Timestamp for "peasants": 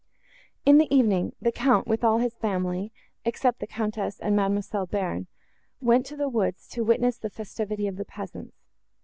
8.05-8.55